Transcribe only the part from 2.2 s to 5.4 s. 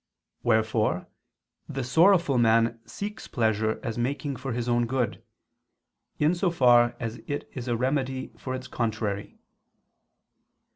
man seeks pleasure as making for his own good,